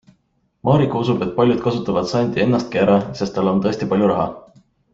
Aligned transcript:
Maarika 0.69 1.01
usub, 1.03 1.19
et 1.25 1.35
paljud 1.35 1.61
kasutavad 1.67 2.09
Zandi 2.13 2.43
ennastki 2.47 2.81
ära, 2.85 2.97
sest 3.21 3.37
tal 3.39 3.53
on 3.53 3.61
tõesti 3.67 3.91
palju 3.93 4.09
raha. 4.15 4.27